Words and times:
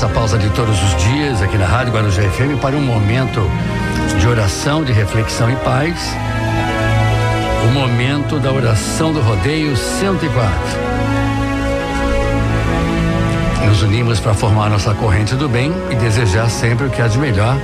nossa 0.00 0.14
pausa 0.14 0.38
de 0.38 0.48
todos 0.50 0.80
os 0.80 0.96
dias 1.02 1.42
aqui 1.42 1.58
na 1.58 1.66
Rádio 1.66 1.92
Guarujá 1.92 2.22
FM 2.22 2.60
para 2.62 2.76
um 2.76 2.80
momento 2.80 3.42
de 4.20 4.28
oração, 4.28 4.84
de 4.84 4.92
reflexão 4.92 5.50
e 5.50 5.56
paz. 5.56 6.14
O 7.68 7.72
momento 7.72 8.38
da 8.38 8.52
oração 8.52 9.12
do 9.12 9.20
rodeio 9.20 9.76
104. 9.76 10.52
Nos 13.66 13.82
unimos 13.82 14.20
para 14.20 14.34
formar 14.34 14.70
nossa 14.70 14.94
corrente 14.94 15.34
do 15.34 15.48
bem 15.48 15.72
e 15.90 15.96
desejar 15.96 16.48
sempre 16.48 16.86
o 16.86 16.90
que 16.90 17.02
há 17.02 17.08
de 17.08 17.18
melhor 17.18 17.56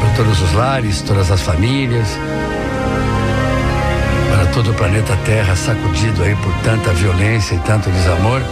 para 0.00 0.16
todos 0.16 0.42
os 0.42 0.52
lares, 0.52 1.00
todas 1.00 1.30
as 1.30 1.40
famílias, 1.42 2.08
para 4.32 4.46
todo 4.46 4.72
o 4.72 4.74
planeta 4.74 5.16
Terra 5.24 5.54
sacudido 5.54 6.24
aí 6.24 6.34
por 6.34 6.52
tanta 6.64 6.92
violência 6.92 7.54
e 7.54 7.58
tanto 7.60 7.88
desamor. 7.88 8.42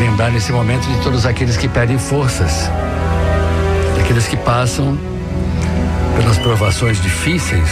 Lembrar 0.00 0.30
nesse 0.30 0.50
momento 0.50 0.86
de 0.86 0.98
todos 1.02 1.26
aqueles 1.26 1.58
que 1.58 1.68
perdem 1.68 1.98
forças, 1.98 2.70
daqueles 3.98 4.26
que 4.26 4.36
passam 4.38 4.98
pelas 6.16 6.38
provações 6.38 7.02
difíceis, 7.02 7.68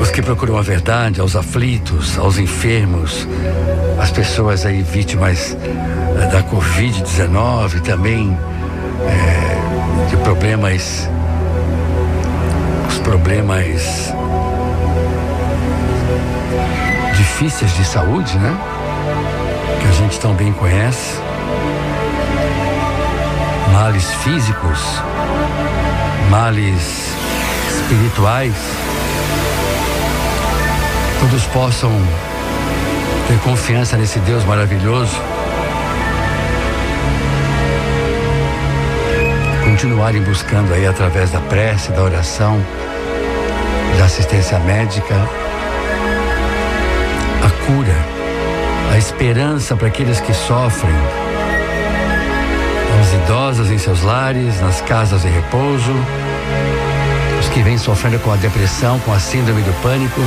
os 0.00 0.10
que 0.10 0.20
procuram 0.20 0.58
a 0.58 0.62
verdade, 0.62 1.20
aos 1.20 1.36
aflitos, 1.36 2.18
aos 2.18 2.38
enfermos, 2.38 3.28
as 4.00 4.10
pessoas 4.10 4.66
aí 4.66 4.82
vítimas 4.82 5.56
eh, 5.56 6.26
da 6.26 6.42
Covid-19, 6.42 7.80
também 7.82 8.36
eh, 9.06 10.08
de 10.10 10.16
problemas, 10.16 11.08
os 12.88 12.98
problemas 12.98 14.12
difíceis 17.16 17.72
de 17.76 17.84
saúde, 17.84 18.36
né? 18.38 18.58
Gente 20.08 20.20
tão 20.20 20.32
bem 20.32 20.54
conhece. 20.54 21.20
Males 23.74 24.10
físicos, 24.22 24.80
males 26.30 27.14
espirituais, 27.68 28.54
todos 31.20 31.44
possam 31.48 31.92
ter 33.26 33.38
confiança 33.40 33.98
nesse 33.98 34.18
Deus 34.20 34.42
maravilhoso, 34.44 35.14
continuarem 39.64 40.22
buscando 40.22 40.72
aí 40.72 40.86
através 40.86 41.30
da 41.32 41.40
prece, 41.40 41.92
da 41.92 42.02
oração, 42.02 42.58
da 43.98 44.06
assistência 44.06 44.58
médica, 44.60 45.14
a 47.44 47.66
cura, 47.66 48.17
esperança 48.98 49.76
para 49.76 49.86
aqueles 49.86 50.20
que 50.20 50.34
sofrem, 50.34 50.92
os 53.00 53.12
idosos 53.14 53.70
em 53.70 53.78
seus 53.78 54.02
lares, 54.02 54.60
nas 54.60 54.80
casas 54.80 55.22
de 55.22 55.28
repouso, 55.28 55.92
os 57.38 57.48
que 57.48 57.62
vêm 57.62 57.78
sofrendo 57.78 58.18
com 58.18 58.32
a 58.32 58.36
depressão, 58.36 58.98
com 59.00 59.12
a 59.12 59.20
síndrome 59.20 59.62
do 59.62 59.72
pânico. 59.82 60.20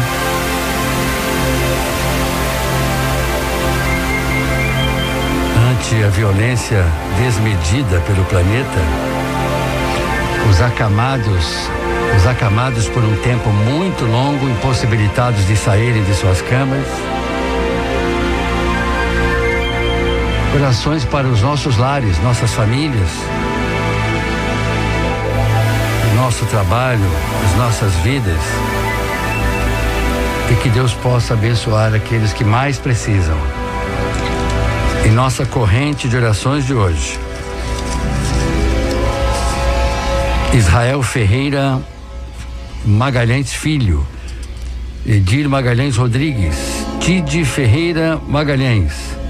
Ante 5.70 6.04
a 6.04 6.08
violência 6.08 6.86
desmedida 7.21 7.99
pelo 8.08 8.23
planeta, 8.26 8.80
os 10.49 10.61
acamados, 10.61 11.70
os 12.15 12.26
acamados 12.26 12.87
por 12.87 13.04
um 13.04 13.15
tempo 13.17 13.49
muito 13.49 14.05
longo, 14.05 14.49
impossibilitados 14.49 15.45
de 15.45 15.58
saírem 15.58 16.04
de 16.04 16.14
suas 16.15 16.42
camas, 16.42 16.87
Orações 20.54 21.06
para 21.06 21.28
os 21.28 21.42
nossos 21.42 21.78
lares, 21.78 22.22
nossas 22.22 22.54
famílias, 22.54 23.10
nosso 26.16 26.45
trabalho, 26.45 27.10
as 27.45 27.58
nossas 27.58 27.94
vidas. 28.04 28.39
E 30.52 30.56
que 30.56 30.70
Deus 30.70 30.94
possa 30.94 31.34
abençoar 31.34 31.94
aqueles 31.94 32.34
que 32.34 32.44
mais 32.44 32.78
precisam. 32.78 33.38
Em 35.06 35.11
nossa 35.11 35.45
corrente 35.45 36.10
de 36.10 36.17
orações 36.17 36.66
de 36.66 36.73
hoje. 36.73 37.17
Israel 40.54 41.02
Ferreira 41.02 41.82
Magalhães 42.86 43.54
Filho, 43.54 44.06
Edir 45.06 45.48
Magalhães 45.48 45.95
Rodrigues, 45.95 46.86
Tide 47.00 47.45
Ferreira 47.45 48.20
Magalhães. 48.28 49.20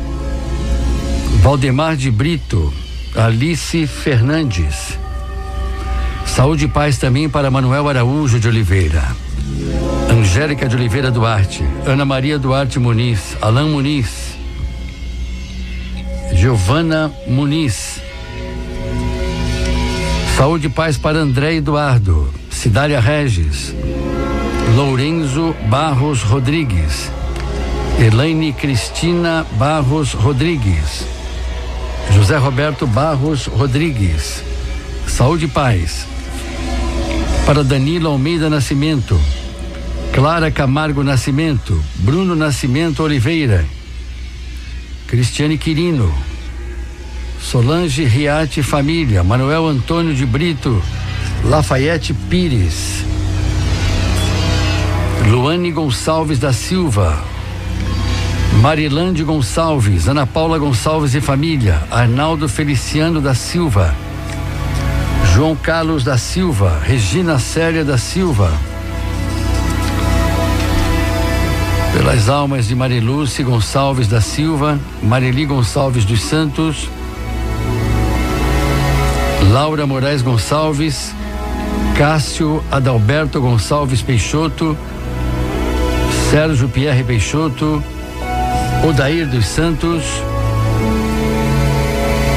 Valdemar 1.42 1.96
de 1.96 2.12
Brito, 2.12 2.72
Alice 3.16 3.88
Fernandes. 3.88 4.96
Saúde 6.24 6.66
e 6.66 6.68
paz 6.68 7.00
também 7.00 7.28
para 7.28 7.50
Manuel 7.50 7.90
Araújo 7.90 8.40
de 8.40 8.48
Oliveira. 8.48 9.04
Angélica 10.08 10.70
de 10.70 10.76
Oliveira 10.76 11.10
Duarte, 11.10 11.64
Ana 11.84 12.06
Maria 12.06 12.38
Duarte 12.38 12.78
Muniz, 12.78 13.36
Alain 13.42 13.68
Muniz, 13.72 14.38
Giovana 16.36 17.12
Muniz. 17.26 18.00
Saúde 20.38 20.68
e 20.68 20.70
paz 20.70 20.96
para 20.96 21.18
André 21.18 21.56
Eduardo, 21.56 22.32
Cidália 22.52 23.00
Regis, 23.00 23.74
Lourenço 24.76 25.56
Barros 25.68 26.22
Rodrigues, 26.22 27.10
Elaine 28.00 28.54
Cristina 28.54 29.44
Barros 29.58 30.14
Rodrigues. 30.14 31.11
José 32.10 32.38
Roberto 32.38 32.88
Barros 32.88 33.46
Rodrigues. 33.46 34.44
Saúde 35.08 35.46
e 35.46 35.48
paz. 35.48 36.08
Para 37.46 37.64
Danilo 37.64 38.10
Almeida 38.10 38.50
Nascimento. 38.50 39.20
Clara 40.12 40.52
Camargo 40.52 41.04
Nascimento. 41.04 41.82
Bruno 41.96 42.36
Nascimento 42.36 43.04
Oliveira. 43.04 43.66
Cristiane 45.08 45.58
Quirino. 45.58 46.14
Solange 47.42 48.04
Riate 48.06 48.62
Família. 48.62 49.24
Manuel 49.24 49.68
Antônio 49.68 50.14
de 50.14 50.26
Brito. 50.26 50.82
Lafayette 51.46 52.14
Pires. 52.30 53.06
Luane 55.28 55.72
Gonçalves 55.72 56.40
da 56.40 56.52
Silva. 56.52 57.31
Marilande 58.60 59.24
Gonçalves, 59.24 60.08
Ana 60.08 60.28
Paula 60.28 60.60
Gonçalves 60.60 61.16
e 61.16 61.22
família, 61.22 61.82
Arnaldo 61.90 62.48
Feliciano 62.48 63.20
da 63.20 63.34
Silva, 63.34 63.96
João 65.34 65.56
Carlos 65.56 66.04
da 66.04 66.18
Silva, 66.18 66.80
Regina 66.84 67.40
Célia 67.40 67.84
da 67.84 67.98
Silva. 67.98 68.52
Pelas 71.94 72.30
almas 72.30 72.68
de 72.68 72.76
Mariluce 72.76 73.42
Gonçalves 73.42 74.08
da 74.08 74.22
Silva, 74.22 74.80
Marili 75.02 75.46
Gonçalves 75.46 76.06
dos 76.06 76.22
Santos, 76.22 76.88
Laura 79.52 79.88
Moraes 79.88 80.22
Gonçalves, 80.22 81.14
Cássio 81.98 82.64
Adalberto 82.72 83.42
Gonçalves 83.42 84.02
Peixoto, 84.02 84.78
Sérgio 86.30 86.70
Pierre 86.70 87.04
Peixoto, 87.04 87.84
Odair 88.84 89.28
dos 89.28 89.46
Santos, 89.46 90.04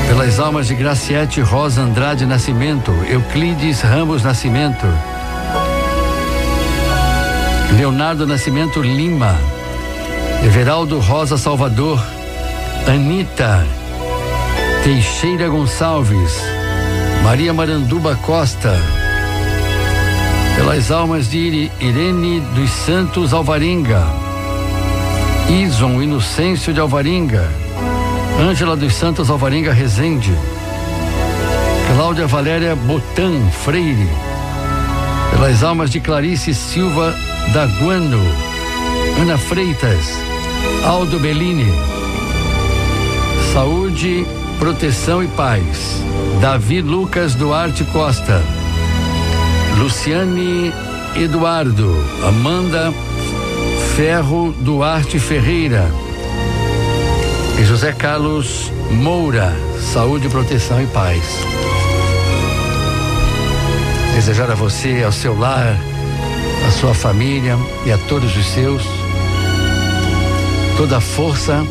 pelas 0.08 0.38
almas 0.38 0.69
de 0.69 0.75
Graciete 0.75 1.41
Rosa 1.41 1.81
Andrade 1.81 2.26
Nascimento, 2.26 2.93
Euclides 3.08 3.82
Ramos 3.82 4.23
Nascimento, 4.23 4.87
Leonardo 7.79 8.26
Nascimento 8.26 8.82
Lima, 8.82 9.35
Everaldo 10.44 11.00
Rosa 11.00 11.38
Salvador, 11.38 11.99
Anita 12.87 13.67
Teixeira 14.85 15.49
Gonçalves, 15.49 16.43
Maria 17.23 17.55
Maranduba 17.55 18.17
Costa, 18.17 18.79
pelas 20.56 20.91
almas 20.91 21.31
de 21.31 21.70
Irene 21.81 22.41
dos 22.55 22.70
Santos 22.70 23.32
Alvarenga, 23.32 24.24
Ison 25.49 26.02
Inocêncio 26.02 26.73
de 26.73 26.81
Alvarenga, 26.81 27.46
Ângela 28.41 28.76
dos 28.76 28.94
Santos 28.94 29.29
Alvarenga 29.29 29.73
Rezende, 29.73 30.32
Cláudia 31.94 32.26
Valéria 32.26 32.75
Botan 32.75 33.50
Freire, 33.50 34.08
pelas 35.31 35.62
almas 35.62 35.91
de 35.91 36.00
Clarice 36.00 36.55
Silva 36.55 37.14
da 37.52 37.67
Guano, 37.67 38.20
Ana 39.20 39.37
Freitas, 39.37 40.19
Aldo 40.85 41.19
Bellini, 41.19 41.73
saúde, 43.52 44.26
proteção 44.58 45.23
e 45.23 45.29
paz. 45.29 46.02
Davi 46.41 46.81
Lucas 46.81 47.35
Duarte 47.35 47.85
Costa, 47.85 48.43
Luciane 49.79 50.73
Eduardo, 51.17 52.05
Amanda 52.26 52.93
Ferro 53.96 54.52
Duarte 54.52 55.20
Ferreira 55.20 55.88
e 57.61 57.64
José 57.64 57.93
Carlos 57.93 58.73
Moura, 58.91 59.52
saúde, 59.93 60.29
proteção 60.29 60.82
e 60.82 60.87
paz. 60.87 61.23
Desejar 64.14 64.50
a 64.50 64.55
você, 64.55 65.02
ao 65.05 65.12
seu 65.12 65.38
lar, 65.38 65.79
a 66.67 66.70
sua 66.73 66.93
família 66.93 67.56
e 67.87 67.93
a 67.93 67.99
todos 68.08 68.37
os 68.37 68.46
seus 68.46 68.82
toda 70.76 70.96
a 70.96 71.00
força, 71.00 71.64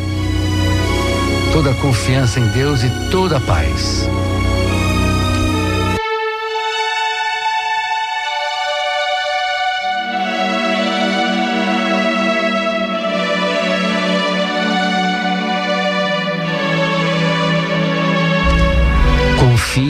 toda 1.52 1.72
a 1.72 1.74
confiança 1.76 2.40
em 2.40 2.48
Deus 2.48 2.84
e 2.84 2.90
toda 3.12 3.36
a 3.36 3.42
paz. 3.42 4.08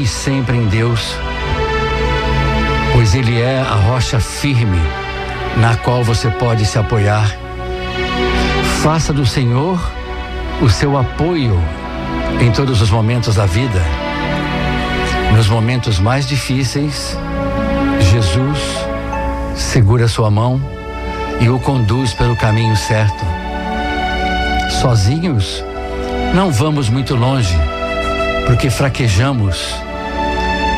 Confie 0.04 0.08
sempre 0.08 0.58
em 0.58 0.68
Deus, 0.68 1.16
pois 2.92 3.16
Ele 3.16 3.40
é 3.40 3.60
a 3.62 3.76
rocha 3.76 4.20
firme 4.20 4.82
na 5.58 5.78
qual 5.78 6.04
você 6.04 6.30
pode 6.30 6.66
se 6.66 6.78
apoiar. 6.78 7.34
Faça 8.82 9.14
do 9.14 9.26
Senhor 9.26 9.80
o 10.62 10.70
seu 10.70 10.98
apoio 10.98 11.58
em 12.42 12.52
todos 12.52 12.82
os 12.82 12.90
momentos 12.90 13.36
da 13.36 13.46
vida. 13.46 13.82
Nos 15.36 15.48
momentos 15.48 16.00
mais 16.00 16.28
difíceis, 16.28 17.18
Jesus 18.12 18.60
segura 19.56 20.08
sua 20.08 20.30
mão 20.30 20.62
e 21.40 21.50
o 21.50 21.60
conduz 21.60 22.14
pelo 22.14 22.36
caminho 22.36 22.76
certo. 22.76 23.24
Sozinhos, 24.82 25.64
não 26.34 26.52
vamos 26.52 26.90
muito 26.90 27.16
longe 27.16 27.56
porque 28.46 28.70
fraquejamos, 28.70 29.74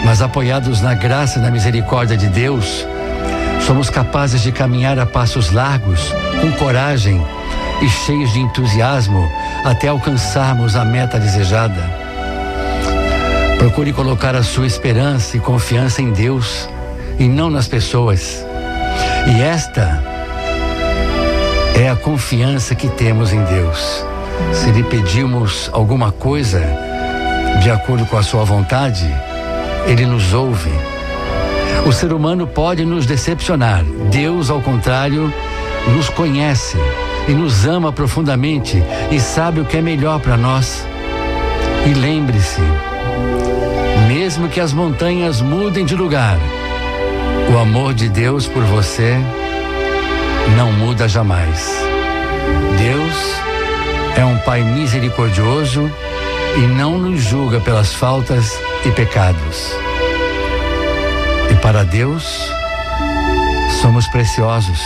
mas 0.05 0.21
apoiados 0.21 0.81
na 0.81 0.93
graça 0.93 1.39
e 1.39 1.41
na 1.41 1.49
misericórdia 1.49 2.15
de 2.15 2.27
Deus, 2.27 2.85
somos 3.65 3.89
capazes 3.89 4.41
de 4.41 4.51
caminhar 4.51 4.99
a 4.99 5.05
passos 5.05 5.51
largos, 5.51 6.13
com 6.39 6.51
coragem 6.53 7.25
e 7.81 7.89
cheios 7.89 8.31
de 8.31 8.39
entusiasmo 8.39 9.27
até 9.63 9.87
alcançarmos 9.87 10.75
a 10.75 10.85
meta 10.85 11.19
desejada. 11.19 11.83
Procure 13.57 13.91
colocar 13.91 14.35
a 14.35 14.43
sua 14.43 14.67
esperança 14.67 15.37
e 15.37 15.39
confiança 15.39 16.03
em 16.03 16.11
Deus 16.11 16.69
e 17.17 17.27
não 17.27 17.49
nas 17.49 17.67
pessoas. 17.67 18.45
E 19.25 19.41
esta 19.41 20.03
é 21.75 21.89
a 21.89 21.95
confiança 21.95 22.75
que 22.75 22.87
temos 22.89 23.33
em 23.33 23.43
Deus. 23.45 24.05
Se 24.53 24.69
lhe 24.69 24.83
pedimos 24.83 25.67
alguma 25.73 26.11
coisa, 26.11 26.61
de 27.63 27.71
acordo 27.71 28.05
com 28.05 28.17
a 28.17 28.23
sua 28.23 28.43
vontade, 28.43 29.11
ele 29.85 30.05
nos 30.05 30.33
ouve. 30.33 30.71
O 31.85 31.91
ser 31.91 32.13
humano 32.13 32.47
pode 32.47 32.83
nos 32.83 33.05
decepcionar. 33.05 33.83
Deus, 34.09 34.49
ao 34.49 34.61
contrário, 34.61 35.31
nos 35.93 36.09
conhece 36.09 36.77
e 37.27 37.31
nos 37.31 37.65
ama 37.65 37.91
profundamente 37.91 38.83
e 39.11 39.19
sabe 39.19 39.59
o 39.59 39.65
que 39.65 39.77
é 39.77 39.81
melhor 39.81 40.19
para 40.19 40.35
nós. 40.35 40.85
E 41.85 41.93
lembre-se, 41.93 42.61
mesmo 44.07 44.49
que 44.49 44.59
as 44.59 44.73
montanhas 44.73 45.41
mudem 45.41 45.85
de 45.85 45.95
lugar, 45.95 46.37
o 47.53 47.57
amor 47.59 47.93
de 47.93 48.09
Deus 48.09 48.47
por 48.47 48.63
você 48.63 49.17
não 50.57 50.71
muda 50.71 51.07
jamais. 51.07 51.71
Deus 52.77 53.35
é 54.17 54.25
um 54.25 54.37
Pai 54.39 54.63
misericordioso 54.63 55.91
e 56.57 56.61
não 56.61 56.97
nos 56.97 57.21
julga 57.21 57.59
pelas 57.59 57.93
faltas 57.93 58.57
e 58.85 58.91
pecados. 58.91 59.71
E 61.51 61.55
para 61.55 61.83
Deus, 61.83 62.51
somos 63.81 64.07
preciosos. 64.07 64.79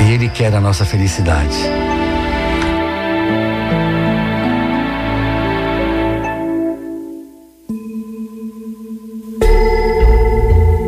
E 0.00 0.12
Ele 0.12 0.28
quer 0.28 0.54
a 0.54 0.60
nossa 0.60 0.84
felicidade. 0.84 1.56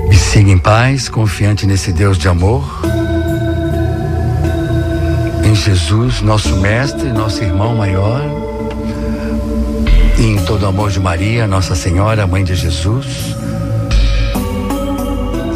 Me 0.09 0.17
siga 0.17 0.51
em 0.51 0.59
paz, 0.59 1.09
confiante 1.09 1.67
nesse 1.67 1.93
Deus 1.93 2.19
de 2.19 2.29
amor. 2.29 2.65
Em 5.43 5.55
Jesus, 5.55 6.21
nosso 6.21 6.57
Mestre, 6.57 7.11
nosso 7.13 7.43
irmão 7.43 7.77
maior 7.77 8.21
em 10.19 10.37
todo 10.45 10.63
o 10.63 10.67
amor 10.67 10.91
de 10.91 11.01
Maria, 11.01 11.47
Nossa 11.47 11.75
Senhora, 11.75 12.27
Mãe 12.27 12.45
de 12.45 12.55
Jesus 12.55 13.07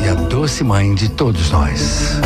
e 0.05 0.09
a 0.09 0.15
doce 0.15 0.65
Mãe 0.65 0.95
de 0.95 1.09
todos 1.09 1.51
nós. 1.51 2.21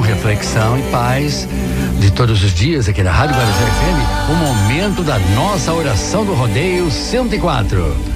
Reflexão 0.00 0.78
e 0.78 0.82
paz 0.90 1.46
de 2.00 2.10
todos 2.10 2.42
os 2.42 2.54
dias 2.54 2.88
aqui 2.88 3.02
na 3.02 3.12
Rádio 3.12 3.36
Guarujá 3.36 3.54
FM, 3.54 4.30
o 4.30 4.34
momento 4.34 5.02
da 5.02 5.18
nossa 5.36 5.72
oração 5.74 6.24
do 6.24 6.32
Rodeio 6.32 6.90
104. 6.90 8.11